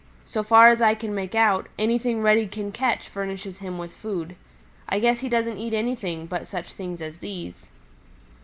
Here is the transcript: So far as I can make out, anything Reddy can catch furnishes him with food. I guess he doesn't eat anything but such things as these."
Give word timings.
So 0.25 0.41
far 0.41 0.69
as 0.69 0.81
I 0.81 0.95
can 0.95 1.13
make 1.13 1.35
out, 1.35 1.67
anything 1.77 2.23
Reddy 2.23 2.47
can 2.47 2.71
catch 2.71 3.07
furnishes 3.07 3.59
him 3.59 3.77
with 3.77 3.93
food. 3.93 4.35
I 4.89 4.97
guess 4.97 5.19
he 5.19 5.29
doesn't 5.29 5.59
eat 5.59 5.75
anything 5.75 6.25
but 6.25 6.47
such 6.47 6.71
things 6.73 7.01
as 7.03 7.19
these." 7.19 7.67